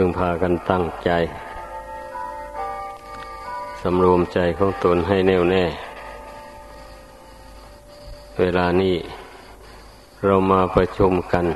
[0.00, 1.10] พึงพากันตั้งใจ
[3.82, 5.64] สำรวมใจของตนให้แน่วแน่
[8.38, 8.96] เวลานี้
[10.24, 11.46] เรามาประชุมกัน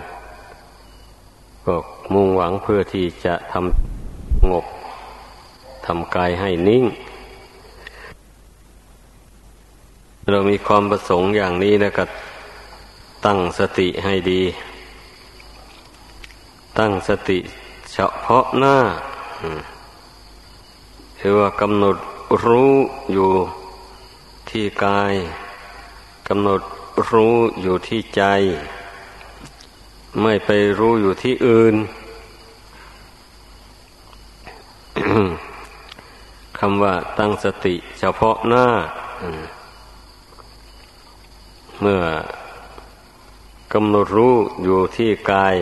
[1.67, 1.77] ก็
[2.15, 4.65] มุ่งหวังเพื่อที่จะทำงบ
[5.87, 6.85] ทำกายให้นิ่ง
[10.31, 12.05] เรามีความประสงค์อย่างนี้แล้วก็
[13.27, 14.43] ตั้งสติให้ดี
[16.79, 17.41] ตั้งสติ
[18.23, 18.79] เฉพาะหน้า
[21.21, 21.97] คือว่ากำหนด
[22.47, 22.75] รู้
[23.13, 23.31] อยู่
[24.51, 25.15] ที่กาย
[26.29, 26.61] กำหนด
[27.11, 28.23] รู้อยู่ที่ใจ
[30.23, 31.75] ไม่ไปรู้อยู่ที่อื่น
[36.59, 38.67] คำว่าตั้งสติเฉพาะหน้า
[41.81, 42.03] เมื่อ
[43.73, 44.35] กำหนดรู้
[44.65, 45.57] อยู่ที่กาย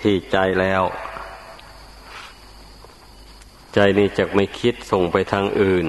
[0.00, 0.84] ที่ใจแล้ว
[3.78, 5.86] ใจนี้จะไม่คิดส่งไปทางอื่น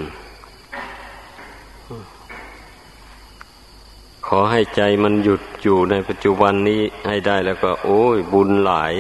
[4.28, 8.94] ขอให้ใจมันหยุดอยู่ในปัจจุบันนี้ให้ได้แล้วก็ โอ้ย บุญหลาย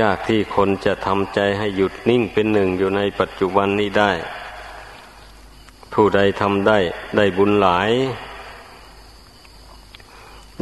[0.00, 4.12] ยากที่คนจะทำใจให้หยุดนิ่งเป็นหนึ่งอยู่ในปัจจุบันนี้ได้
[5.92, 6.78] ผู้ใดทำได้
[7.16, 7.90] ได้บุญหลาย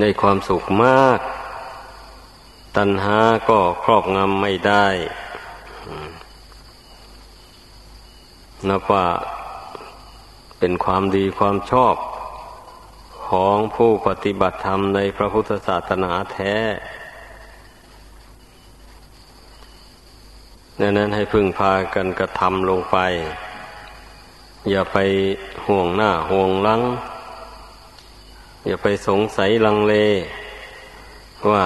[0.01, 1.21] ในความสุขมาก
[2.77, 4.87] ตัณหาก็ครอบงำไม่ได้
[8.69, 9.07] นับว่า
[10.59, 11.95] เป็นความดีความชอบ
[13.29, 16.55] ของผู้ปฏิบัติธรรมในพระพุทธศาสนาแท้
[20.81, 22.99] ดังนั้นให้พึ่งพากันกระทำลงไป
[24.71, 24.99] อย่าไป
[25.67, 26.83] ห่วงหน้าห่วงหลัง
[28.67, 29.95] อย่าไปสงสัยลังเล
[31.51, 31.65] ว่า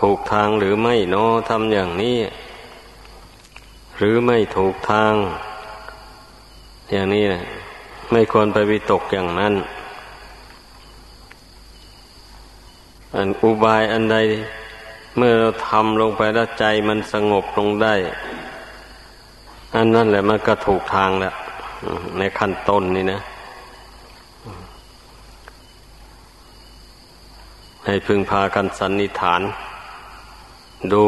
[0.00, 2.16] ถูกทางหรือไม่นอทำอย่างนี้
[3.96, 5.14] หรือไม่ถูกทาง
[6.90, 7.44] อย่างนี้นะ
[8.10, 9.54] ไม่ควรไปวิตกอย่างนั้น
[13.14, 14.16] อันอุบายอันใด
[15.16, 17.94] เมื่อเราทำลงไปแล้วใจมันสงบลงได้
[19.76, 21.34] อันนั้นแหละมันก็ถูกทางแล้ว
[22.18, 23.20] ในขั้นต้นนี่นะ
[27.84, 29.42] ให้พึงพากันสันนิฐาน
[30.92, 31.04] ดู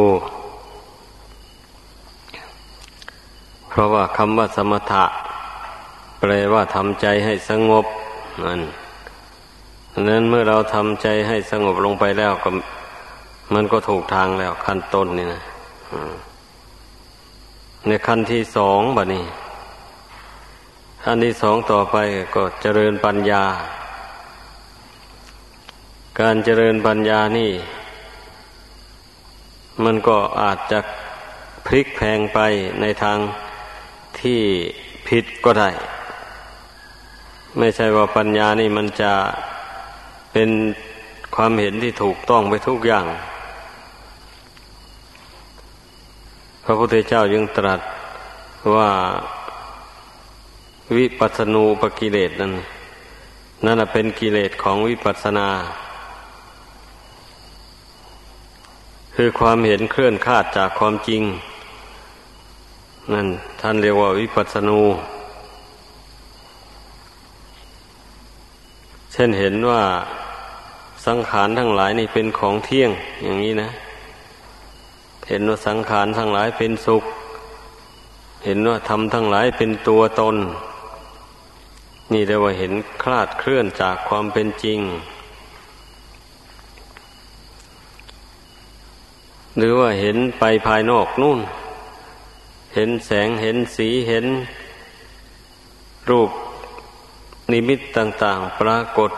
[3.68, 5.04] เพราะว่าคำว่าสมถะ
[6.18, 7.86] แปลว่าทำใจให้สงบ
[8.44, 8.60] นั่น
[10.08, 12.50] นั้นเมื่อเราทำใจให้สงบลงไปแล้วก็
[13.54, 15.42] มันก็ถูกทางแล้วขั้นต้นนี่นะ
[17.86, 19.24] ในขั้นที่สองบัดนี้
[21.04, 21.96] ขั้นที่สองต่อไป
[22.34, 23.44] ก็เจริญปัญญา
[26.20, 27.50] การเจริญปัญญานี่
[29.84, 30.78] มันก็อาจจะ
[31.66, 32.38] พลิกแพงไป
[32.80, 33.18] ในทาง
[34.20, 34.40] ที่
[35.08, 35.70] ผิดก็ได้
[37.58, 39.12] ไม่ใช่ว่าปัญญานี่มันจะ
[40.32, 40.50] เป็น
[41.36, 43.06] ความเห็นที่ถูกต้องไปทุกอย่าง
[46.64, 47.80] พระพุทธเจ้ายังตรัส
[48.74, 48.90] ว่า
[50.96, 52.52] วิปัสสนูปกิเลสนั้น
[53.64, 55.48] นั่นเป็นกิเลสของวิปัสสนา
[59.16, 61.22] คือความเห็นเคลื่อนคาดจากความจริง
[63.12, 63.28] นั่น
[63.60, 64.80] ท่านเรียกว่าวิปัสสนู
[69.12, 69.82] เช่นเห็นว่า
[71.06, 72.90] สังขารทั้งหลายนี่เป็นของเที่ยง
[73.22, 73.70] อย่างนี้นะ
[75.28, 77.04] เห็นว่าสังขารทั้งหลายเป็นสุข
[78.44, 80.36] เห็นว่าธรรมทั้งหลายเป็นตัวตน
[82.12, 82.72] นี่เรียกว่าเห็น
[83.02, 84.80] คลาดเคลื่อนจากความเป็นจริง
[89.56, 91.40] หรือว่าเห็นไปภายนอกนู่น
[92.74, 94.26] เห็นแสงเห็นสีเห็น
[96.10, 96.30] รูป
[97.52, 99.10] นิมิตต่าง ๆ ปรากฏ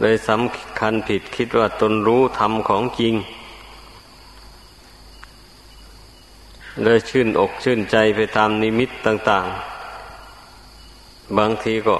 [0.00, 3.14] เลยสำคัญผิดคิดว่าตนรู้ธรรมของจริง
[6.84, 9.46] เลยชื่นอกชื่นใจไปตามนิมิตต่าง
[10.62, 11.96] ๆ บางทีก็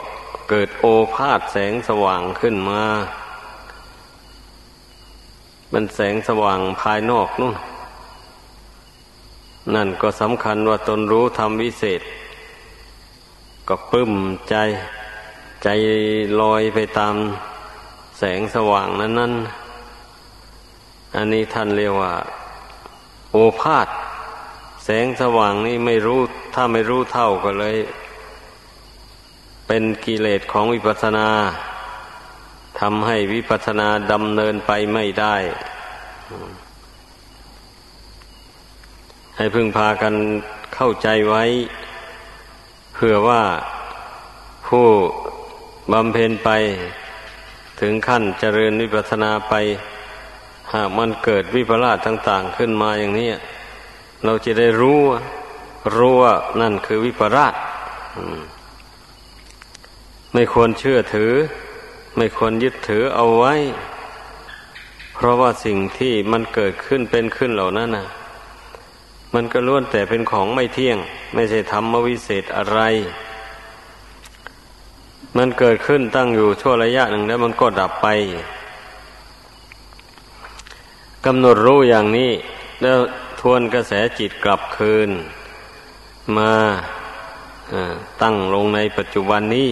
[0.50, 0.84] เกิดโอ
[1.14, 2.82] ภาษแสงสว่างขึ้นมา
[5.72, 7.56] มันแสงสว่างภายนอกนู่น
[9.74, 12.02] นั่นก็สำคัญว่าตนรู้ทำวิเศษ
[13.68, 14.12] ก็ปึ้ม
[14.48, 14.54] ใจ
[15.62, 15.68] ใจ
[16.40, 17.14] ลอยไปตาม
[18.18, 19.32] แสงสว่างนั้นนั้น
[21.16, 22.12] อันนี้ท่านเรียกว่า
[23.32, 23.88] โอภาษ
[24.84, 26.20] แสงสว่างนี่ไม่รู้
[26.54, 27.76] ถ้าไม่รู้เท่าก็เลย
[29.66, 31.28] เป็นกิเลสของวิปัสสนา
[32.84, 35.36] ทำให้วิปัสสนาดำเนินไปไม่ได้
[39.36, 40.14] ให้พึงพากัน
[40.74, 41.44] เข้าใจไว้
[42.94, 43.42] เพื่อว่า
[44.68, 44.86] ผู้
[45.92, 46.50] บำเพ็ญไป
[47.80, 49.54] ถึงขั้นเจริญวิปัสสนาไป
[50.72, 53.30] หากมันเกิดวิปลาสต่าง ๆ ขึ้นมาอย่างนี้
[54.24, 55.00] เราจะได้รู้
[55.96, 57.54] รู้ว่านั่นคือวิปลาส
[60.32, 61.32] ไม่ควรเชื่อถือ
[62.16, 63.54] ไม่ควรยึดถือเอาไว้
[65.14, 68.06] เพราะว่าสิ่งที่มันเกิดขึ้นเป็นขึ้นเหล่านั้นนะ
[69.34, 70.98] มันก็ล้วนแต่เป็นของไม่เที่ยง
[71.34, 72.80] ไม่ใช่ธรรมวิเศษอะไร
[75.36, 78.06] มันเกิดขึ้นตั้งอยู่ชั่วระยะหนึ่งแล้วมันก็ดับไป
[81.26, 82.30] กำหนดรู้อย่างนี้
[82.82, 82.98] แล้ว
[83.40, 85.10] ทวนกระแสจิตกลับคืน
[86.36, 86.52] มา
[88.22, 89.70] ตั้งลงในปัจจุบันนี้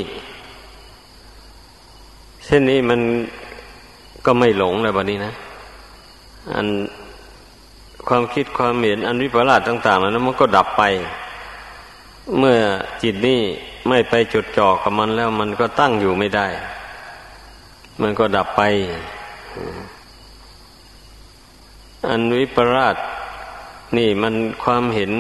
[2.51, 3.01] เช่นนี้มัน
[4.27, 5.33] ก็ไม่หลงเลยบัดนี้นะ
[6.55, 6.67] อัน
[8.09, 10.83] ความคิดความเห็นอันวิปลาสต่างๆนั้นมันก็ดับไป
[12.39, 12.59] เมื่อ
[13.03, 13.41] จิตนี่
[13.89, 16.47] ไม่ไปจุดจ่อกับมันแล้วมันก็ตั้งอยู่ไม่ได้
[18.03, 18.63] มันก็ดับไป
[22.09, 22.97] อันวิปลาส
[23.97, 24.35] นี่มัน
[24.65, 25.11] ความเห็น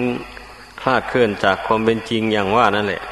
[0.80, 3.02] คลาดเคลื่อนจากความเป็นจริงอย่างว่านั่นแหละ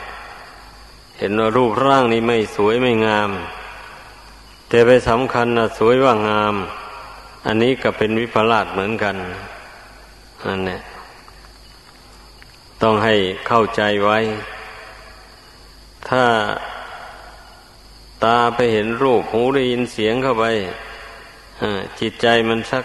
[1.18, 3.30] เห็นว่ารูปร่างนี้ไม่สวยไม่งาม
[4.68, 6.54] แต่ไปสำคัญนะสวยว่างาม
[7.46, 9.14] อันนี้ก็เป็นวิปลาสเหมือนกัน
[10.46, 10.80] นั่นแหละ
[12.82, 13.14] ต้องให้
[13.48, 14.18] เข้าใจไว้
[16.08, 16.24] ถ้า
[18.24, 20.44] ตาไปเห็นรูปหูได้ยินเสียงเข้าไป
[22.00, 22.84] จิตใจมันชัก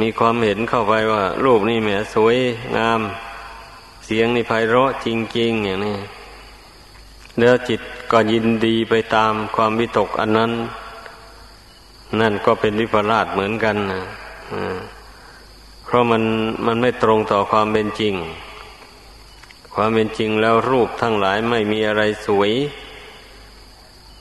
[0.00, 2.36] มีความเห็นเข้าไปว่า รูปนี่แหมสวย
[2.76, 3.00] งาม
[4.06, 5.98] เสียงนี่ไพเราะจริง ๆ อย่างนี้
[7.38, 7.80] แล้วจิต
[8.12, 10.52] ก็ยินดีไปตามความวิตกอันนั้น
[12.20, 14.02] นั่นก็เป็นวิปลาสเหมือนกันนะ
[15.84, 16.22] เพราะมัน
[16.66, 18.14] มันไม่ตรงต่อความเป็นจริง
[19.74, 22.52] ความเป็นจริงแล้วรูปทั้งหลายไม่มีอะไรสวย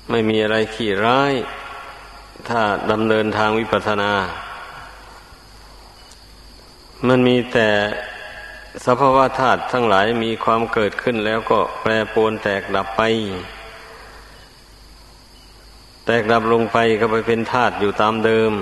[0.10, 1.34] ไม่มีอะไรขี้ร้าย
[2.48, 2.62] ถ้า
[2.92, 4.12] ดำเนินทางวิปัสสนา
[7.08, 7.70] มันมีแต่
[8.86, 13.02] สภาวะธาตุทั้งหลายมีความเกิดขึ้นแล้วก็แปรปรวนแตกดับไป
[16.10, 18.54] แตกดับลงไปก็ไปเป็นธาตุอยู่ตามเดิม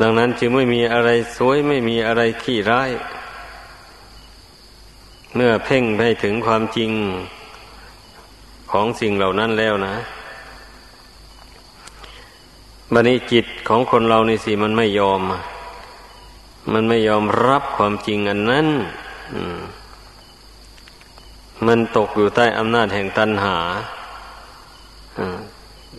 [0.00, 2.90] ดังนั้นจึงไม่มีอะไรสวยไม่มีอะไรขี้ร้าย
[5.34, 6.90] เมื่อเพ่งไปถึงความจริง
[8.70, 9.96] ของสิ่งเหล่านั้นแล้วนะ
[12.92, 15.22] บันิจิตของคนเราในสิมันไม่ยอม
[16.72, 18.66] มันไม่ยอมรับความจริงอันนั้น
[21.66, 23.56] มันตกอยู่ใต้อำนาจแห่งตัณหา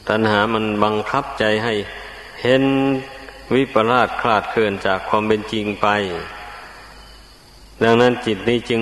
[0.08, 1.74] ตัณหามันบังคับใจให้
[2.44, 2.64] เห็น
[3.56, 5.88] วิปลาสคลาดเคลื่อนจากความเป็นจริงไป
[7.84, 8.82] ดังนั้นจิตนี้จึง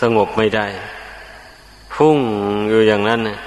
[0.00, 0.66] สงบไม่ได้
[1.96, 2.18] ฟุ้ง
[2.68, 3.38] อยู่อย่างนั้นนะ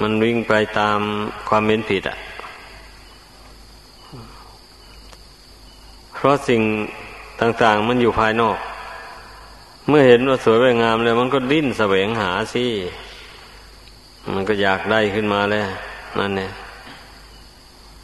[0.00, 0.98] มันวิ่งไปตาม
[1.48, 2.16] ความเป็นผิดอะ
[6.14, 6.62] เพราะสิ่ง
[7.40, 8.58] ต่างๆมันอยู่ภายนอก
[9.88, 12.64] เมื่อเห็นว่าสวยวงามแล้วมันก็ดิ้นแสวงหาสิ
[14.32, 15.68] มันก็อยากได้ขึ้นมาแล้ว
[16.18, 16.50] นั่นเนี่ย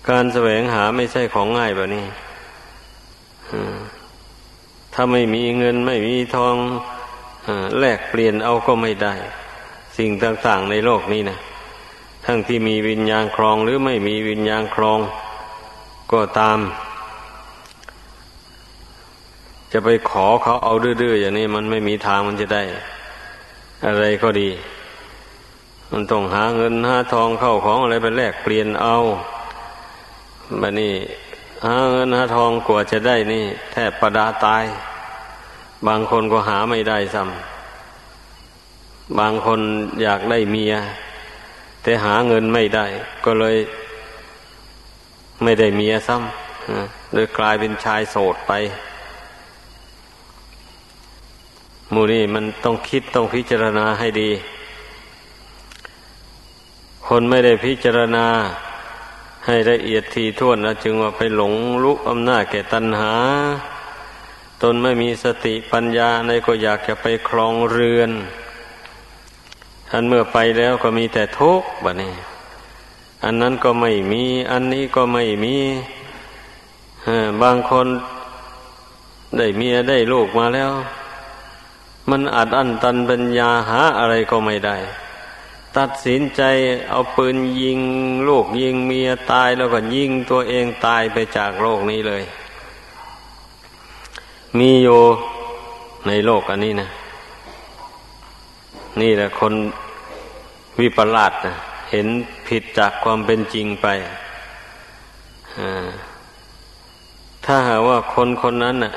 [0.08, 2.04] การแสวงหาไม่ใช่ของง่ายแบบนี้
[4.94, 6.56] ถ้าไม่มีเงินไม่มีทอง
[7.78, 9.14] แลกเปลี่ยนเอาก็ไม่ได้
[9.98, 11.38] สิ่งต่างๆในโลกนี้นะ
[12.26, 14.98] ทั้งที่มีวิญญาณครองหรือไม่มีวิญญาณครอง
[16.12, 16.58] ก็ตาม
[19.72, 22.62] จะไปขอเขาเอาดื้อๆอย่างนี้มันไม่มีทางมันจะได้
[23.86, 24.48] อะไรก็ดี
[25.92, 28.96] มันต้องหาเงินหาทองเข้าของอะไรไปแลกเปลี่ยนเอา
[30.60, 30.94] บันนี้
[31.66, 34.64] หาเงินหาทองกว่าจะได้นี่ แทบประดาตาย
[35.86, 39.60] บางคนก็หาไม่ได้ซ้ำบางคน
[40.02, 40.74] อยากได้เมีย
[41.82, 42.86] แต่หาเงินไม่ได้
[43.24, 43.56] ก็เลย
[45.42, 48.52] ไม่ได้เมียซ้ำเลยกลายเป็นชายโสดไป
[51.94, 54.30] มูนี่มันต้องคิดต้องพิจารณาให้ดี
[57.12, 58.26] คนไม่ได้พิจารณา
[59.46, 63.14] ให้ละเอียดทีท่วนนะจึงว่าไปหลงลุกอำนาจแก่ตัณหา
[64.62, 68.10] ตนไม่มีสติปัญญาในก็อยากจะไปครองเรือน
[69.92, 72.14] อันเมื่อไปแล้วก็มีแต่ทุกข์บะนี่
[73.24, 75.56] อันนั้นก็ไม่มี อันนี้ก็ไม่มี
[77.42, 77.86] บางคน
[79.36, 80.72] ได้เมียได้ลูกมาแล้ว
[82.10, 84.78] มันอัดอั้นตันปัญญาหาอะไรก็ไม่ได้
[85.78, 86.42] ตัดสินใจ
[86.90, 87.80] เอาปืนยิง
[88.28, 92.22] ลูกยิงเมียตายแล้วก็ยิงตัวเองตายไปจากโลกนี้เลย
[94.58, 95.00] มีอยู่
[96.06, 96.88] ในโลกอันนี้นะ
[99.00, 99.54] นี่แหละคน
[100.80, 101.54] วิปลาสนะ
[101.90, 102.06] เห็น
[102.46, 103.86] ผิดจากความเป็นจริงไป
[107.44, 108.92] ถ้าหากว่าคนคนนั้นน่ะ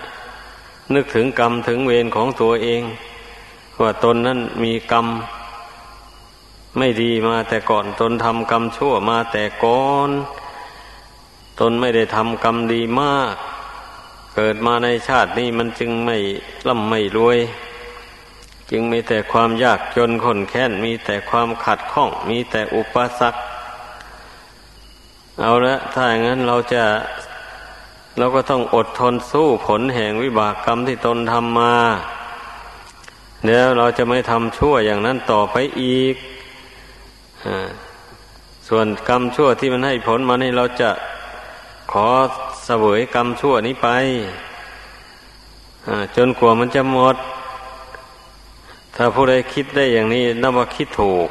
[0.94, 2.82] นึกถึงกรรมถึงเวรของตัวเอง
[3.82, 5.08] ว่าตนนั้นมีกรรม
[6.78, 10.10] ไม่ดีมาแต่ก่อนตนทำกรรมชั่วมาแต่ก่อน
[11.60, 13.34] ตนไม่ได้ทำกรรมดีมาก
[14.36, 16.18] เกิดมาในชาตินี้มันจึงไม่
[16.68, 17.40] ร่ำไม่รวย
[18.72, 23.40] จึงมีแต่ความยากจนขนแค้นมีแต่ความขัดข้อง มีแต่อุปสรรค
[25.40, 26.84] เอาละถ้าอย่างนั้นเราจะ
[28.18, 31.76] เราก็ต้องอดทนสู้ผลแห่งวิบากกรรมที่ตนทำมา
[33.46, 36.16] เดี๋ยวเราจะไม่ทำชั่วอย่างนั้นต่อไปอีก
[38.68, 40.90] ส่วนกรรมชั่วที่มันให้ผลมานี่เราจะ
[41.92, 42.08] ขอ
[42.66, 43.88] เสวยกรรมชั่วนี้ไป
[46.16, 47.16] จนกว่ามันจะหมด
[48.96, 51.30] ถ้าผู้ใดคิดได้อย่างนี้นับว่าคิดถูก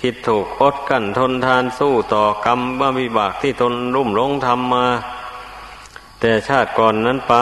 [0.00, 4.86] คิดถูกอดกั้นทนทานสู้ต่อกรรมบ้าวิบากที่ตนรุ่มหลงทำมา
[6.20, 7.34] แต่ชาติก่อนนั้นไป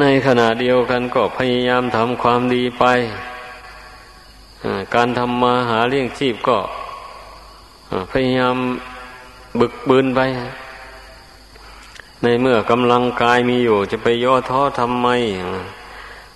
[0.00, 2.84] ในขณะเดียวกันก็พยายามทำความดีไป
[4.94, 6.58] การทำมาหาเลี้ยงชีพก็
[8.10, 8.56] พยายาม
[9.60, 10.20] บึกบืนไป
[12.22, 15.08] ในเมื่อกำลังกายมีอยู่ จะไปย่อท้อทำไม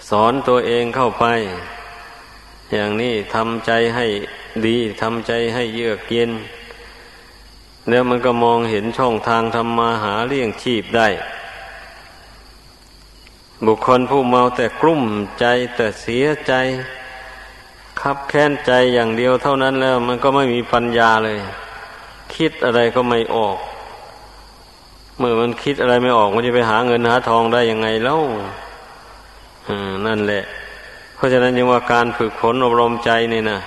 [0.08, 1.24] สอนตัวเองเข้าไป
[2.72, 4.06] อย่างนี้ทำใจให้
[4.66, 6.30] ดีทำใจให้เยือกเย็น
[7.88, 11.08] แล้วมันก็มองเห็นช่องทางทำมาหาเลี้ยงชีพได้
[13.66, 15.02] บุคคลผู้เมาแต่กลุ้ม
[15.40, 16.52] ใจแต่เสียใจ
[18.02, 21.38] คับแค้นใจอย่างเดียวเท่านั้นแล้วมันก็ไม่มีปัญญาเลย
[22.36, 23.58] คิดอะไรก็ไม่ออก
[25.18, 28.20] เมื่อมันคิดอะไรไม่ออก มันจะไปหาเงินหาทองได้ยังไงแล้ว
[30.06, 30.42] นั่นแหละ
[31.14, 33.60] เพราะฉะนั้นยังว่าการฝึกฝนอบรมใจนี่นะ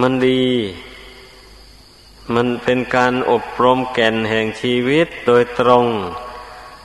[0.00, 0.42] มันดี
[2.34, 5.86] มันเป็นการอบรมแก่นแห่งชีวิตโดยตรง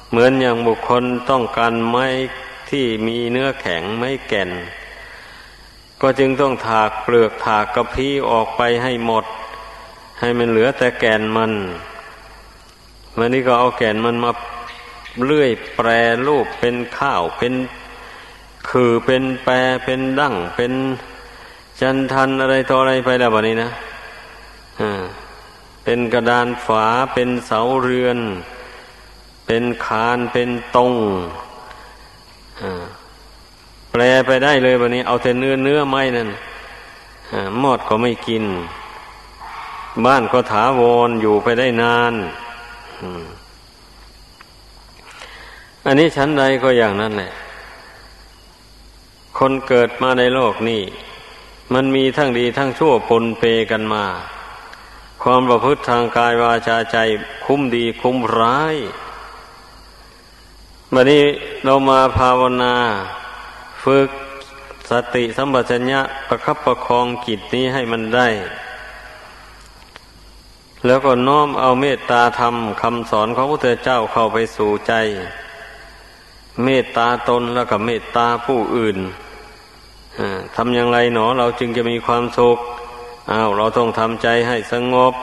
[0.09, 2.07] เหมือนอย่างบุคคลต้องการไม้
[2.69, 4.49] ที่มีเนื้อแข็งไม้แก่น
[6.07, 9.25] ก็จึงต้องถากเปลือกถากกระพี้ออกไปให้หมด
[10.19, 11.51] ให้มันเหลือแต่แก่นมัน
[13.17, 14.31] วันนี้ก็เอาแก่นมันมา
[15.25, 15.89] เลื่อยแปร
[16.27, 17.53] รูปเป็นข้าวเป็น
[18.69, 20.73] คือเป็นแปรเป็นดั้งเป็น
[21.81, 23.69] จันทันอะไรต่ออะไรไปแล้ววันนี้นะ
[24.81, 25.03] อ่า
[25.83, 28.19] เป็นกระดานฝาเป็นเสาเรือน
[29.45, 30.93] เป็นคานเป็นตรง
[32.61, 32.85] อ่า
[33.97, 36.29] แปลไปได้เลยวันนี้ เอาแต่เนื้อเนื้อไม้นั่น
[37.61, 38.43] มอดก็ไม่กิน
[40.05, 42.13] บ้านก็ถาวรอยู่ไปได้นาน
[45.85, 47.31] อันนี้ชั้นใดก็อย่างนั้นแหละ
[49.37, 50.81] คนเกิดมาในโลกนี้
[51.73, 54.05] มันมีทั้งดีทั้งชั่วปนเปกันมา
[55.23, 56.97] ความประพฤติทางกายวาจาใจ
[57.45, 58.75] คุ้มดีคุ้มร้าย
[60.93, 61.23] วันนี้
[61.63, 62.75] เรามาภาวนา
[63.85, 64.09] ฝึก
[64.91, 68.27] สติสัมปชัญญะประคับประคองจิตนี้ให้มันได้
[70.85, 74.93] แล้วก็น้อมเอาเมตตาธรรมคำสอนของพระพุทธเจ้าเข้าไปสู่ใจ
[76.63, 78.97] เมตตาตนแล้วก็เมตตาผู้อื่น
[80.55, 82.57] ทำอย่างไรหนอเราจึงจะมีความสุข
[83.31, 85.13] อ้าวเราต้องทำใจให้สงบ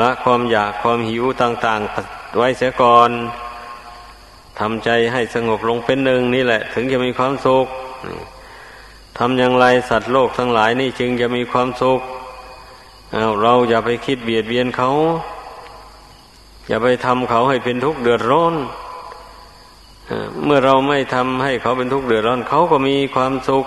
[0.00, 3.10] ละความอยากความหิวต่าง ๆ ไว้เสียก่อน
[4.60, 7.66] ทำใจให้สงบลงเป็นหนึ่งนี่แหละ ถึงจะมีความสุข
[9.18, 12.00] ทำอย่างไรสัตว์โลกทั้งหลายนี่จึงจะมีความสุข
[13.12, 14.90] เอาเราอย่าไปคิดเบียดเบียนเขา
[16.68, 18.54] อย่าไปทำเขาให้เป็นทุกข์เดือดร้อน
[20.44, 23.66] เมื่อเราไม่ทำให้เขาเป็นทุกข์เดือดร้อน เขาก็มีความสุข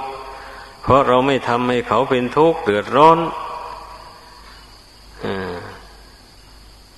[0.84, 3.17] เพราะเราไม่ทำให้เขาเป็นทุกข์เดือดร้อน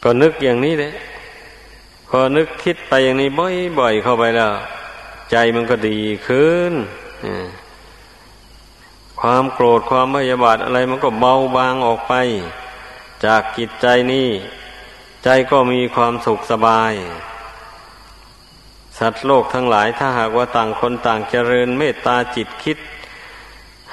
[0.04, 0.94] ก็นึกอย่างนี้เลย
[2.14, 3.30] พอนึกคิดไปอย่างนี้
[3.80, 4.54] บ่อยๆเข้าไปแล้ว
[5.32, 6.74] ใจมันก็ดีขึ้น
[9.22, 12.14] ความโกรธความไม่ยบาทอะไรมันก็เบาบางออกไป
[13.26, 14.30] จากจิตใจนี้
[15.24, 16.94] ใจก็มีความสุขสบาย
[19.00, 22.78] สัตว์โลกทั้งหลายถ้าหากว่าต่างคนต่างเจริญเมตตาจิตคิด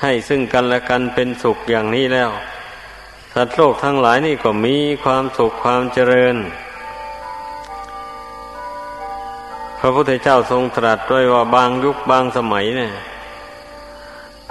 [0.01, 2.31] ให้ซึ่งกันและกันเป็นสุขอย่างนี้แล้ว
[3.35, 6.37] สัตว์โลกทั้งหลายนี่ก็มีความสุขความเจริญ
[9.79, 12.93] พระพุทธเจ้าทรงตรัสด้วยว่าบางยุคบางสมัยเนี่ย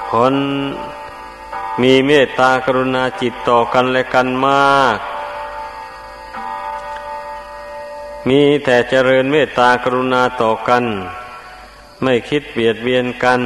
[0.09, 0.33] คน
[1.81, 4.97] มีเมตตากรุณาจิตต่อกันและกันมาก
[8.29, 10.83] มีแต่เจริญเมตตากรุณาต่อกัน
[12.03, 13.41] ไม่คิดเบียดเบียนกัน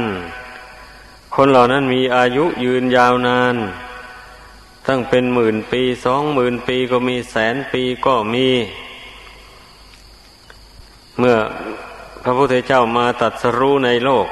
[1.34, 3.56] คนเหล่านั้นมีอายุยืนยาวนาน
[4.86, 8.48] ตั้งเป็นหมื่นปีสองหมื่นปีก็มีแสนปีก็มี
[11.18, 11.36] เมื่อ
[12.22, 14.26] พระพุทธเจ้ามาตัดสรู้ในโลก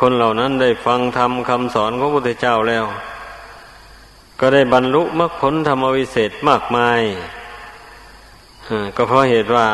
[0.00, 2.84] คนเหล่านั้นได้ฟังธรรมคำสอนของพระพุทธเจ้าแล้ว
[4.40, 7.00] ก็ได้บรรลุมรรคผลธรรมวิเศษมากมาย
[8.96, 9.66] ก็เพราะเหตุว่า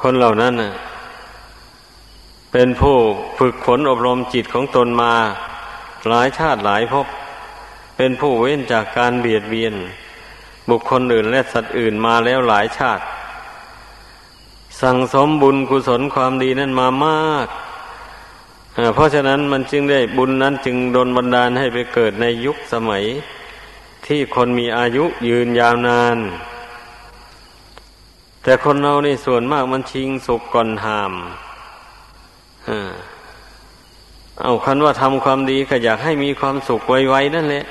[0.00, 0.54] คนเหล่านั้น
[2.52, 2.96] เป็นผู้
[3.38, 5.14] ฝึกฝนอบรมจิตของตนมา
[6.08, 7.06] หลายชาติหลายภพ
[7.96, 9.74] เป็นผู้เว้นจากการเบียดเบียน
[10.68, 13.04] บุคคลอื่นและสัตว์อื่นมาแล้วหลายชาติ
[14.80, 17.48] สั่งสมบุญกุศลความดีนั้นมามาก
[18.94, 23.04] เพราะฉะนั้นมันจึงได้บุญนั้นจึงโดนบันดาลให้ไปเกิดในยุคสมัย
[24.06, 26.18] ที่คนมีอายุยืนยาวนาน
[28.42, 31.12] แต่คนเราในส่วนมากมันชิงสุกก่อนหาม
[34.42, 37.64] เอาคันว่าทำความดีก็อยากให้มีความสุขไวๆนั่นแหละ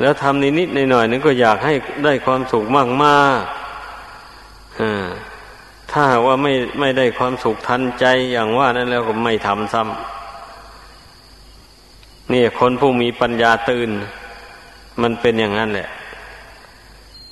[0.00, 1.72] แล้วทำนิดๆหน่อยๆนึงก็อยากให้
[2.04, 5.08] ได้ความสุขมากๆอ่า
[5.96, 13.90] ถ้าว่าไม่ไม่ได้ความสุขทันใจอย่างว่านั้นแล้วก็ไม่ทำซ้ำนี่คนผู้มีปัญญาตื่น
[15.02, 15.88] มันเป็นอย่างนั้นแหละ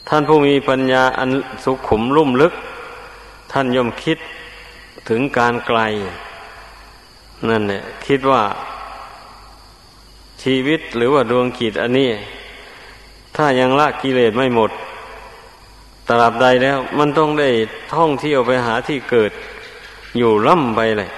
[0.08, 1.30] ท่านผู้มีปัญญาอัน
[1.64, 2.54] สุขุมลุ่มลึก
[3.52, 4.18] ท่านย่อมคิด
[5.08, 5.80] ถึงการไกล
[7.48, 8.42] นั่นเนี่ยคิดว่า
[10.42, 12.10] ชีวิตหรือว่าดวงขีดอันนี้
[13.36, 14.70] ถ้ายังละกิเลสไม่หมด
[16.08, 17.48] ตราบใดแล้ว มันต้องได้
[17.94, 19.32] ท่องเที่ยวไปหาที่เกิด
[20.18, 21.10] อยู่ล่ำไปเลย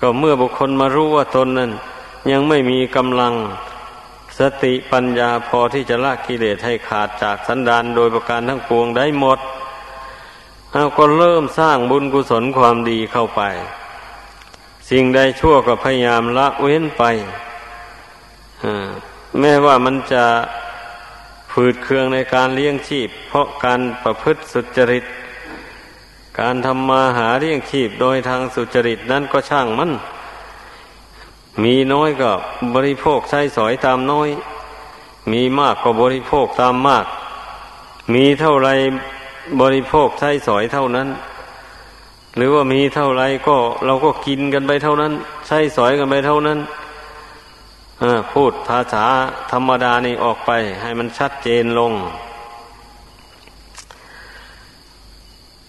[0.00, 1.70] ก็เมื่อบุคคลมารู้ว่าตนนั้น
[2.32, 3.34] ยังไม่มีกำลัง
[4.38, 9.38] สติปัญญาพอที่จะละกิเลสให้ขาดจากสันดานโดยประการทั้งปวงได้หมด
[10.72, 13.42] เราก็เริ่มสร้างบุญกุศลความดีเข้าไป
[14.90, 17.02] สิ่งใดชั่วก็พยายามละเว้นไป
[19.40, 20.24] แม้ว่ามันจะ
[21.58, 25.04] ฝืดเคืองในการเลี้ยงชีพ เพราะการประพฤติสุจริต
[26.40, 29.90] การทำมาหาเลี้ยงชีพโดยทางสุจริตนั้นก็ช่างมัน
[31.62, 32.32] มีน้อยก็
[32.74, 34.28] บริโภคใช้สอยตามน้อย
[35.32, 37.04] มีมากก็บริโภคตามมาก
[38.14, 38.68] มีเท่าไร
[39.60, 41.08] บริโภคใช้สอยเท่านั้น
[42.36, 45.12] หรือว่ามีเท่าไรก็เราก็กินกันไปเท่านั้น
[45.46, 46.58] ใช้สอยกันไปเท่านั้น
[48.32, 49.04] พูดภาษา
[49.50, 50.50] ธรรมดานี่ออกไป
[50.82, 51.92] ให้มันชัดเจนลง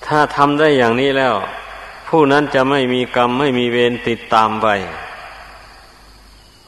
[0.06, 1.36] ถ้าทำได้อย่างนี้แล้ว
[2.10, 4.68] ผู้นั้นจะไม่มีกรรมไม่มีเวรติดตามไป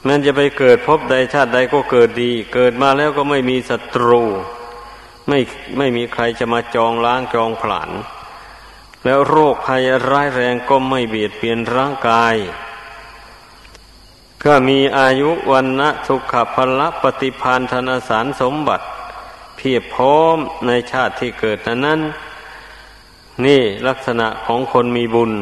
[0.07, 4.23] มันจะไปเกิดพบใดชาติใดก็เกิดดี เกิดมาแล้วก็ไม่มีศัตรู
[5.27, 5.39] ไม่
[5.77, 7.89] ไม่มีใครจะมาจองล้างจองผลาญ
[9.05, 12.35] แล้วโรคภัยร้ายแรงก็ไม่เบียดเบียนร่างกาย
[14.43, 18.85] ก็มีอายุวันนะสุขภละปฏิพานธนสารสมบัติ
[19.55, 21.99] เพียบพร้อมในชาติที่เกิดนั้น
[23.45, 25.33] นี่ลักษณะของคนมีบุญ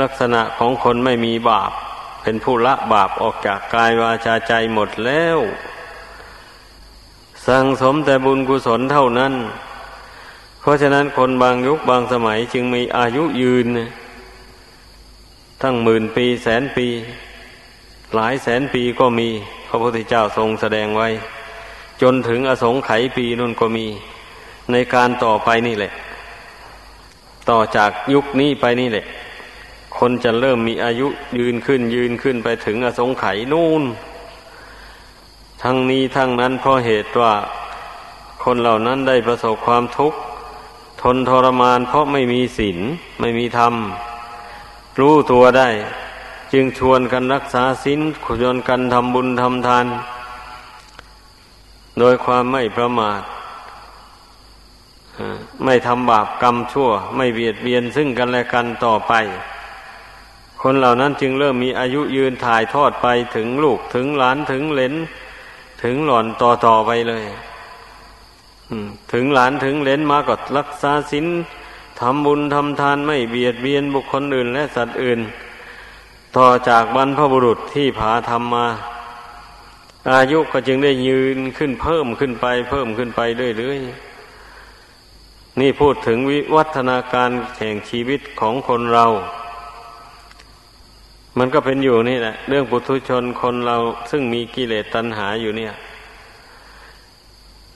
[0.00, 1.72] ลักษณะของคนไม่มีบาป
[2.22, 5.38] เป็นผู้ละบาปออกจากกายวาจาใจหมดแล้ว
[7.46, 9.34] สั่งสมแต่บุญกุศลเท่านั้น
[10.60, 13.66] เพราะฉะนั้นคนบางยุคบางสมัยจึงมีอายุยืน
[15.62, 16.88] ทั้งหมื่นปีแสนปี
[18.16, 19.28] หลายแสนปีก็มี
[19.68, 21.08] พระพุทธเจ้าทรงแสดงไว้
[22.02, 23.86] จนถึงอสงไขยปีนั่นก็มี
[24.72, 25.92] ในการต่อไปนี่แหละ
[27.50, 29.06] ต่อจากยุคนี้ไปนี่แหละ
[29.98, 31.06] คนจะเริ่มมีอายุ
[31.38, 33.82] ยืนขึ้นยืนขึ้นไปถึงอสงไขยนู่น
[35.62, 37.34] ทั้งนี้ทั้งนั้นเพราะเหตุว่า
[38.44, 40.18] คนเหล่านั้นได้ประสบความทุกข์
[41.02, 42.78] ทนทรมานเพราะไม่มีศีล
[43.20, 43.74] ไม่มีธรรม
[44.98, 45.68] รู้ตัวได้
[46.52, 48.00] จึงชวนกันรักษาศีล
[48.40, 49.86] ชวนกันทำบุญทำทาน
[51.98, 53.22] โดยความไม่ประมาท
[55.64, 59.12] ไม่ทำบาปกรรมชั่ว ไม่เบียดเบียนซึ่งกันและกันต่อไป
[60.62, 64.94] คนเหล่านั้นจึงเริ่มมีอายุยืนถ่ายทอดไปถึงลูกถึงหลานถึงเหลน
[65.82, 67.24] ถึงหล่อนต่อต่อไปเลย
[69.12, 71.26] ถึงหลานถึงเลนมาก็รักษาศีล
[72.00, 75.20] ทำบุญทำทานไม่เบียดเบียนบุคคลอื่นและสัตว์อื่น
[76.38, 78.66] ต่อจากบรรพบุรุษที่ผาทำมา
[80.12, 83.20] อายุก็จึงได้ยืนขึ้นเพิ่มขึ้นไป เพิ่มขึ้นไป
[83.58, 89.06] เรื่อยๆนี่พูดถึงวิวัฒนาการแห่งชีวิตของคนเรา
[91.38, 93.76] มันก็เป็นอยู่นี่แหละ เรื่องปุถุชนคนเรา
[94.10, 95.72] ซึ่งมีกิเลสตัณหาอยู่เนี่ย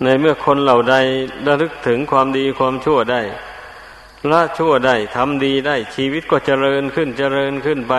[0.03, 0.97] ในเมื่อคนเหล่าใด
[1.47, 3.23] ระลึกถึงความดีความชั่วได้
[4.31, 7.95] ละชั่วได้ทำดีได้ชีวิตก็เจริญขึ้นเจริญขึ้นไป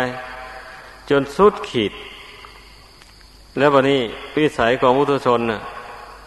[1.09, 1.93] จนสุดขีด
[3.57, 4.01] แล้ววันนี้
[4.37, 5.61] วิสัยของพุทุชนน่ะ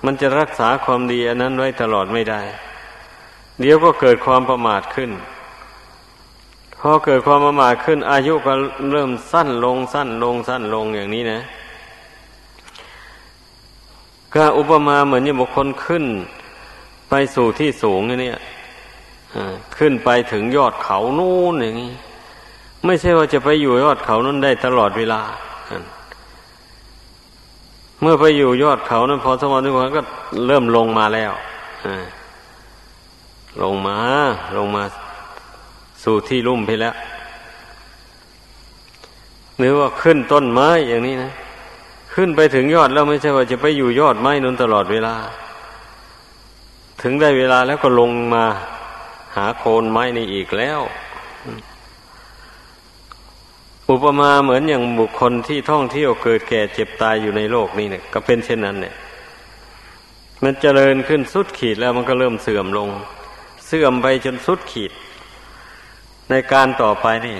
[0.04, 2.40] มันจะรักษาความดีอันนั้นไว้ตลอดไม่ได้
[3.60, 5.10] เดี๋ยวก็เกิดความประมาทขึ้น
[6.78, 8.52] พอเกิดความประมาทขึ้น อายุก็
[8.92, 11.40] เริ่มสั้นลงสั้นลงสั้นลงอย่างนี้นะ
[14.34, 16.04] ก็อุปมาเหมือนอย่างบุคคลขึ้น
[17.08, 18.38] ไปสู่ที่สูงเนี่ย
[19.78, 21.92] ขึ้นไปถึงยอดเขานู่นอย่างนี้
[22.84, 25.20] ไม่ใช่ว่าจะไปอยู่ยอดเขานั้นได้ตลอดเวลา
[28.00, 30.02] เมื่อไปอยู่ยอดเขานั้นพอสมองทุกคนก็
[30.46, 31.32] เริ่มลงมาแล้ว
[33.62, 33.98] ลงมา
[34.56, 34.82] ลงมา
[36.04, 36.94] สู่ที่ลุ่มไปแล้ว
[39.58, 41.32] หรือว่าขึ้นต้นไม้อย่างนี้นะ
[42.14, 45.14] ขึ้นไปถึงยอดแล้วไม่ใช่ว่าจะไปอยู่ยอดไม้นั้นตลอดเวลา
[47.02, 48.44] ถึงได้เวลาแล้วก็ลงมา
[49.36, 50.80] หาโคนไม้นี่อีกแล้ว
[53.90, 58.94] อุปมาเหมือนอย่างบุคคลที่ท่องเที่ยวเกิดแก่เจ็บตายอยู่ในโลกนี้เนี่ย ก็เป็นเช่นนั้นเนี่ย
[60.42, 62.88] มันเจริญขึ้นสุดขีดแล้วมันก็เริ่มเสื่อมลง
[63.66, 64.92] เสื่อมไปจนสุดขีด
[66.30, 67.38] ในการต่อไปนี่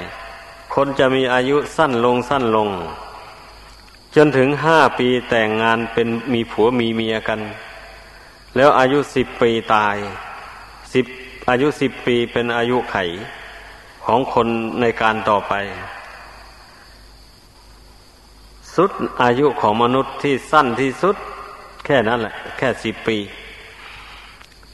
[0.75, 2.69] คนจะมีอายุสั้นลงสั้นลง
[4.17, 7.41] จนถึงห้าปีแต่งงานเป็นมีผัวมีเมียกัน
[8.57, 9.97] แล้วอายุสิบปีตาย
[10.93, 11.07] สิบ
[11.51, 12.97] อายุสิบปีเป็นอายุไข
[14.05, 14.47] ของคน
[14.81, 15.55] ในการต่อไป
[18.81, 21.17] สุดอายุของมนุษย์ที่สั้นที่สุด
[21.85, 23.19] แค่นั้นแหละ แค่สิบปี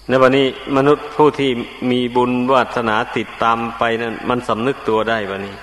[0.08, 1.50] ในวันนี้มนุษย์ผู้ที่
[1.90, 5.56] มีบุญวาสนาติดตามไปนั้นมันสำนึกตัวได้วันนี้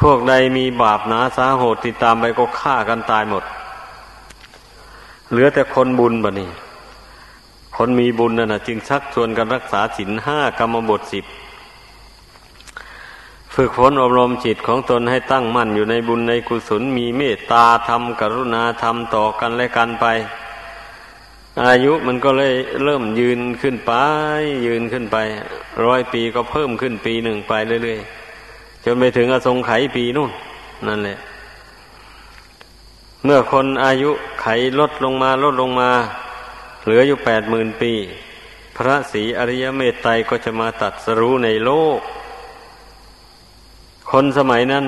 [0.00, 3.44] พวกใดมีบาปหนาสาโหดติดตามไปก็ฆ่ากันตายหมด
[5.30, 6.50] เหลือแต่คนบุญบันี้
[7.76, 11.24] คนมีบุญนั่นนะจึงชักชวนกันรักษาศีลห้ากรรมบทสิบ
[13.60, 20.06] ฝึกฝนอบรมจิตของตนให้ตั้งมั่นอยู่ในบุญในกุศลมีเมตตาธรรมกรุณาธรรมต่อกันและกันไป
[21.64, 23.92] อายุมันก็เลยเริ่มยืนขึ้นไป
[24.66, 25.16] ยืนขึ้นไป
[25.84, 27.52] ร้อยปีก็เพิ่มขึ้นปีหนึ่งไป
[27.84, 30.30] เรื่อยๆจนไปถึงอสงไขยปีนู่น
[30.86, 31.18] นั่นแหละ
[33.24, 34.46] เมื่อคนอายุไข
[34.78, 35.90] ลดลงมาลดลงมา
[36.84, 37.92] เหลืออยู่แปดหมื่นปี
[38.76, 42.00] พระศรีอริยเมตไตรก็จะมาตัดสรู้ในโลก
[44.10, 44.84] คนสมัยนั้น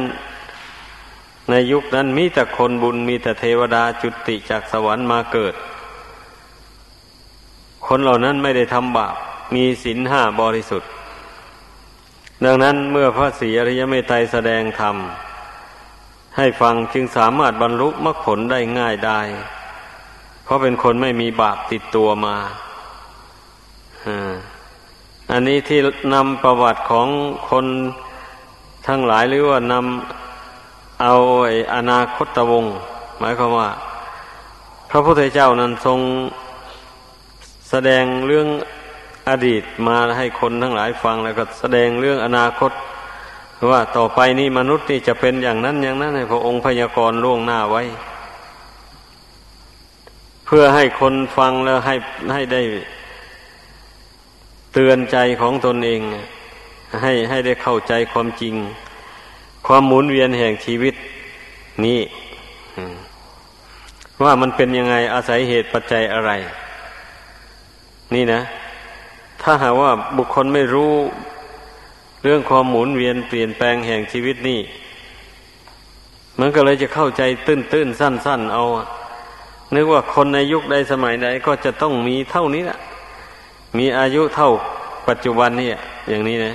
[1.51, 5.55] ในยุคนั้นมีแต่คนบุญมีแต่เทวดาจุติจากสวรรค์มาเกิด
[7.87, 9.15] คนเหล่านั้นไม่ได้ทำบาป
[9.55, 10.91] มีศีลห้าบริสุทธิ์
[12.45, 14.97] ดังนั้นเมื่อพระศรีอริยเมตไตรแสดงธรรม
[16.37, 19.21] ให้ฟังจึงสามารถบรรลุมรรคผลได้ง่ายได้
[20.45, 22.37] เพราะเป็นคนไม่มีบาปติดตัวมา
[25.31, 25.81] อันนี้ที่
[26.15, 27.09] นำประวัติของ
[27.51, 27.67] คน
[28.87, 31.15] ทั้งหลายหรือว่านำเอา
[31.45, 32.65] ไอ้อนาคตวง
[33.19, 33.69] หมายความว่า
[34.91, 36.01] พระพุทธเจ้านั้นทรง
[37.71, 38.49] แสดงเรื่อง
[39.29, 42.73] อดีตมาให้คนทั้งหลายฟังแล้วก็แสดงเรื่องอนาคต
[43.71, 47.83] ว่าต่อไปนี้มนุษย์นี่จะเป็นอย่างนั้นอย่างนั้นให้พระองค์พยากรณ์ล่วงหน้าไว้
[50.47, 51.95] เพื่อให้คนฟังแล้วให้
[52.35, 52.63] ให้ได้
[54.73, 56.01] เตือนใจของตนเอง
[57.03, 58.55] ให้ให้ได้เข้าใจความจริง
[59.67, 60.95] ความหมุนเวียนแห่งชีวิต
[61.85, 62.01] นี้
[64.23, 66.31] ว่ามันเป็นยังไงอาศัยเหตุปัจจัยอะไร
[68.15, 68.41] นี่นะ
[69.43, 70.93] ถ้าหากว่าบุคคลไม่รู้
[72.23, 74.61] เรื่องความหมุนเวียนเปลี่ยนแปลงแห่งชีวิตนี่
[76.41, 78.65] มันก็เลยจะเข้าใจตื้นตื้นสั้นสั้นเอา
[79.75, 82.79] นึกว่าคนในยุคใดสมัยใดก็จะต้องมีเท่านี้ละ
[83.79, 84.51] มีอายุเท่า
[85.09, 85.69] ปัจจุบันนี่
[86.09, 86.55] อย่างนี้นะ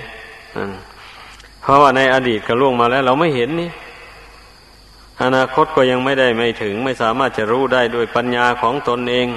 [1.61, 3.69] เพราะว่าในอดีตก็ล่วงมาแล้ว เราไม่เห็นนี่
[5.23, 9.27] อนาคตก็ยังไม่ได้ไม่ถึง ไม่สามารถจะรู้ได้ด้วยปัญญาของตนเอง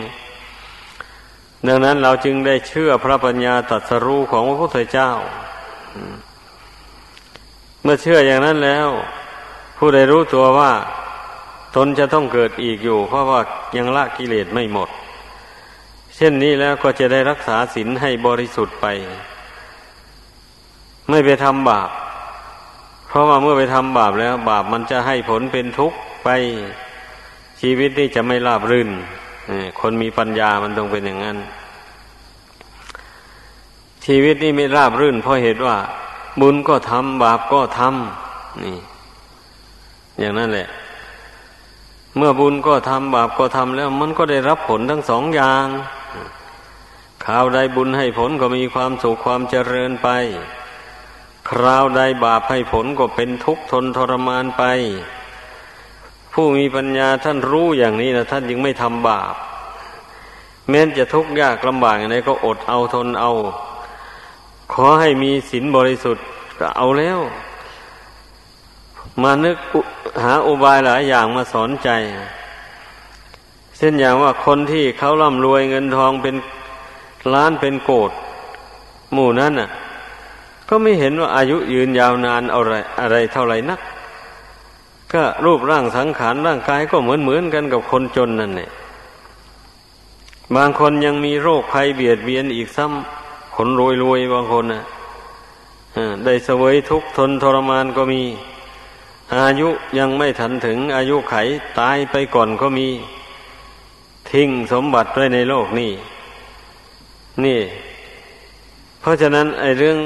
[1.67, 5.11] ดังนั้นเราจึงได้เชื่อพระปัญญาตรัสรู้ของพระพุทธเจ้า
[7.83, 8.89] เมื่อเชื่ออย่างนั้นแล้ว
[9.79, 10.73] ผู้ใดรู้ตัวว่า
[11.77, 13.41] ตนจะต้องเกิดอีกอยู่ เพราะว่า
[13.77, 14.89] ยังละกิเลสไม่หมด
[16.17, 18.87] เช่นนี้แล้วก็จะได้รักษาศีลให้บริสุทธิ์ไป
[21.09, 21.91] ไม่ไปทำบาป
[23.09, 26.29] เพราะว่าเมื่อไปทำบาปแล้ว บาปมันจะให้ผลเป็นทุกข์ไป
[27.61, 28.91] ชีวิตนี้จะไม่ราบรื่น
[29.81, 31.39] คนมีปัญญามันต้องเป็นอย่างนั้น
[34.05, 35.77] ชีวิตนี้ไม่ราบรื่น เพราะเหตุว่า
[36.41, 38.79] บุญก็ทำบาปก็ทำนี่
[40.19, 40.69] อย่างนั้นแหละ
[42.17, 45.67] เมื่อบุญก็ทำบาปก็ทำแล้ว มันก็ได้รับผลทั้งสองอย่าง
[47.25, 50.09] ข่าวใดบุญให้ผลก็มีความสุขความเจริญไป
[51.49, 54.63] คราวใดบาปให้ผลก็เป็นทุกข์ทนทรมานไป
[56.33, 59.35] ผู้มีปัญญาท่านรู้อย่างนี้นะท่านยังไม่ทำบาป
[60.69, 63.33] แม้นจะทุกข์ยากลำบากอย่างไรก็อดเอาทนเอา
[64.73, 66.25] ขอให้มีศีลบริสุทธิ์
[66.59, 67.19] ก็เอาแล้ว
[69.23, 69.59] มานึก
[70.25, 71.91] หาอุบายหลายอย่างมาสอนใจ
[73.77, 76.35] เช่นอย่างว่าคนที่เขาร่ำรวยเงินทองเป็น
[77.35, 78.11] ล้านเป็นโกด
[79.13, 79.69] หมู่นั้นน่ะ
[80.69, 83.81] ก็ไม่เห็นว่าอายุยืนยาวนานอะไรอะไรเท่าไหร่นัก
[85.13, 88.71] ก็รูปร่างสังขารร่างกายก็เหมือนเหมือนกันกับคนจนนั่นแหละ
[90.57, 94.83] บางคนยังมีโรคภัยเบียดเบียนอีกซ้ำคนรวยรวยบางคนน่ะ
[96.25, 98.23] ได้เสวยทุกข์ทนทรมานก็มี
[99.37, 101.35] อายุยังไม่ทันถึงอายุไข
[101.79, 102.89] ตายไปก่อนก็มี
[104.31, 105.93] ทิ้งสมบัติไว้ในโลกนี้
[107.45, 107.61] นี่
[109.01, 109.99] เพราะฉะนั้นไอ้เรื่อง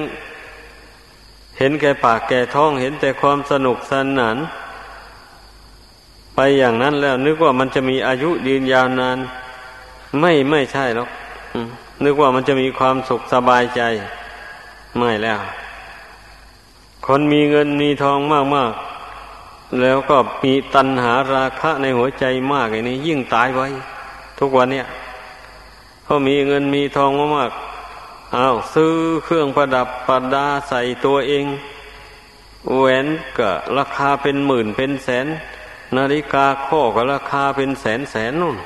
[1.62, 4.36] ห็นแก่ปากแก่ท้องเห็นแต่ความสนุกสนาน
[6.34, 9.18] ไปอย่างนั้นแล้ว นึกว่ามันจะมีอายุยืนยาวนาน
[10.20, 11.08] ไม่ไม่ใช่หรอก
[12.04, 13.82] นึกว่ามันจะมีความสุขสบายใจ
[14.98, 15.40] ไม่แล้ว
[17.06, 18.72] คนมีเงินมีทองมากมาก
[19.80, 23.68] แล้วก็มีตัณหาราคะในหัวใจมากอย่างนี้ ยิ่งตายไว้
[24.38, 24.86] ทุกวันเนี่ย
[26.04, 27.71] เขามีเงินมีทองมากๆ
[28.36, 31.44] อาซื้อเครื่องประดับประดาใส่ตัวเอง
[32.76, 33.06] แหวน
[33.38, 35.26] ก็ราคาเป็นหมื่นเป็นแสน
[35.96, 38.56] นาฬิกาข้อก็ราคาเป็นแสนแสนนู่น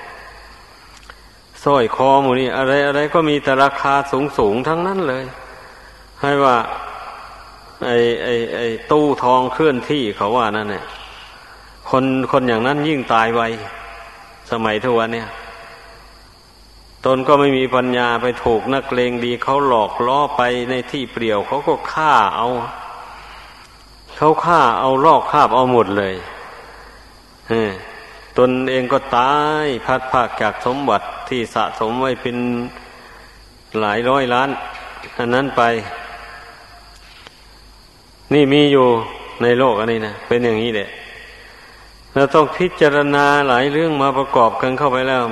[1.64, 5.24] สร้อยคอหมูนี่อะไรอะไรก็มีแต่ราคาสูงสูงทั้งนั้นเลย
[6.20, 6.56] ให้ว่า
[7.86, 10.84] ไอ้ไอ้ไอ้ตู้ทองเคลื่อนที่เขาว่านั่นเนี่ย
[11.90, 13.42] คนคนอย่างนั้นยิ่งตายไว
[14.50, 15.28] สมัยทุกวันเนี่ย
[17.06, 22.48] ตนก็ไม่มีปัญญาไปถูกนักเลงดีเขาหลอกล่อไปในที่เปลี่ยวเขาก็ฆ่าเอา
[24.16, 26.14] เขาฆ่าเอาลอกคาบเอาหมดเลย
[28.38, 32.36] ตนเองก็ตายพัดภาคจากสมบัติที่สะสมไว้เป็น
[33.80, 34.48] หลายร้อยล้าน
[35.18, 35.62] อันนั้นไป
[38.34, 38.86] นี่มีอยู่
[39.42, 40.88] ในโลกอันนี้นะเป็นอย่างนี้แหละ
[42.14, 45.22] เราต้องพิจารณาหลายเรื่องมาประกอบกันเข้าไปแล้ว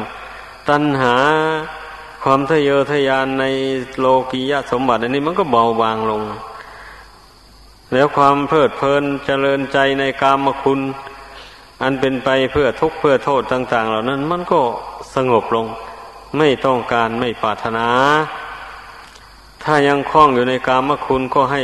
[0.69, 1.15] ตัณหา
[2.23, 3.45] ความทะเยอทะยานใน
[3.99, 6.23] โลกียสมบัติ อันนี้มันก็เบาบางลง
[7.93, 10.81] แล้วความเพลิดเพลินเจริญใจในกามคุณ
[11.83, 14.61] อันเป็นไปเพื่อทุกข์เพื่อโทษต่าง ๆ เหล่านั้น มันก็
[15.15, 15.67] สงบลง
[16.39, 17.89] ไม่ต้องการไม่ปรารถนา
[19.63, 21.63] ถ้ายังคล้องอยู่ในกามคุณก็ให้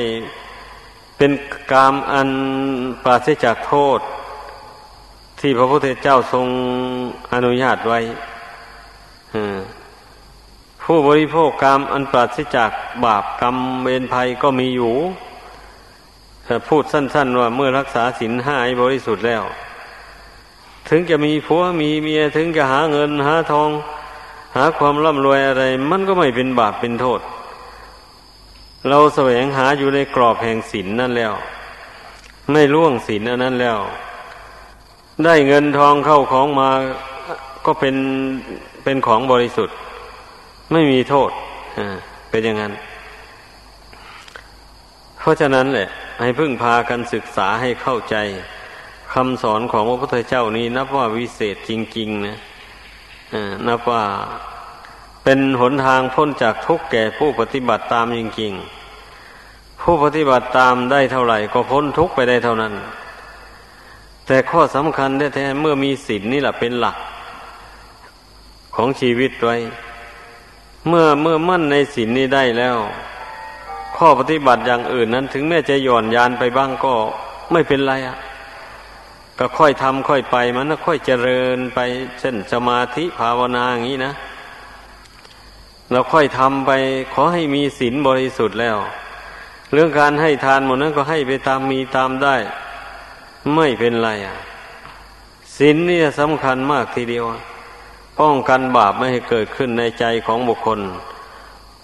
[1.17, 1.33] เป็น
[1.73, 2.31] กามอัน
[3.05, 4.01] ปราศจากโทษ
[5.41, 6.47] ที่พระพุทธเจ้าทรง
[7.33, 8.01] อนุญาตไว้
[10.83, 12.71] ผู้บริโภคกรรมอันปราศจาก
[13.05, 14.95] บาปกรรมเวรภัยก็มีอยู่
[16.45, 19.43] แต่พูดสั้น ๆ ว่าเมื่อรักษาศีลห้าบริสุทธิ์แล้ว
[20.89, 23.71] ถึงจะมีผัวมีเมียถึงจะหาเงินหาทอง
[24.57, 27.21] หาความร่ำรวยอะไร มันก็ไม่เป็นบาปเป็นโทษ
[28.89, 31.33] เราแสวงหาอยู่ในกรอบแห่งศีลนั่นแล้ว
[32.51, 33.79] ไม่ล่วงศีลอันนั้นแล้ว
[35.25, 36.71] ได้เงินทองเข้าของมา
[37.67, 37.97] ก็เป็น
[38.85, 39.77] เป็นของบริสุทธิ์
[40.73, 41.31] ไม่มีโทษ
[42.31, 42.73] เป็นอย่างนั้น
[45.19, 45.89] เพราะฉะนั้นแหละ
[46.21, 48.17] ให้พึ่งพากันศึกษาให้เข้าใจ
[49.15, 52.39] คำสอนของพระพุทธเจ้านี้ นับว่าวิเศษจริง ๆ นะ
[53.69, 54.05] นับว่า
[55.25, 62.75] เป็นหนทางพ้นจากทุกข์แก่ผู้ปฏิบัติตามจริงๆ ผู้ปฏิบัติตามได้เท่าไหร่ ก็พ้นทุกข์ไปได้เท่านั้น
[64.27, 66.97] แต่ข้อสำคัญแท้ๆเมื่อมีศีลนี่แหละเป็นหลัก
[68.81, 69.57] ของชีวิตไว้
[70.89, 72.77] เมื่อเมื่อมั่นในศีลนี้ได้แล้ว
[73.97, 76.95] ข้อปฏิบัติอย่างอื่นนั้น ถึงแม้จะหย่อนยานไปบ้างก็
[77.53, 78.17] ไม่เป็นไรอะ
[79.39, 81.79] ก็ค่อยทำค่อยไปมันก็ค่อยเจริญไป
[82.21, 84.13] เช่นสมาธิภาวนาอย่างนี้นะ
[85.91, 86.71] เราค่อยทำไป
[87.13, 88.77] ขอให้มีศีลบริสุทธิ์แล้ว
[89.73, 92.37] เรื่องการให้ทานหมดนั้นก็ให้ไปตามมีตามได้
[93.55, 94.37] ไม่เป็นไรอะ
[95.57, 97.27] ศีลนี่สำคัญมากทีเดียว
[98.21, 100.81] ป้องกันบาปไม่ให้เกิดขึ้นในใจของบุคคล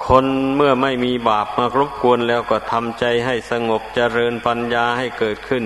[0.07, 5.65] คนเมื่อไม่มีบาปมารบกวนแล้วก็ทำใจให้สงบเจริญปัญญาให้เกิดขึ้น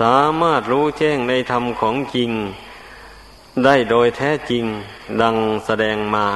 [0.00, 2.30] สามารถรู้แจ้งในธรรมของจริง
[3.64, 4.64] ได้โดยแท้จริง
[5.22, 6.28] ดังแสดงมา